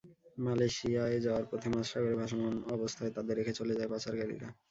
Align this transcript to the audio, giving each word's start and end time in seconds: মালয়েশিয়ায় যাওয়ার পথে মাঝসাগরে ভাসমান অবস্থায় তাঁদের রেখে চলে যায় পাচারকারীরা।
মালয়েশিয়ায় 0.37 1.17
যাওয়ার 1.25 1.45
পথে 1.51 1.67
মাঝসাগরে 1.73 2.15
ভাসমান 2.21 2.55
অবস্থায় 2.75 3.11
তাঁদের 3.15 3.35
রেখে 3.39 3.53
চলে 3.59 3.73
যায় 3.77 3.91
পাচারকারীরা। 3.93 4.49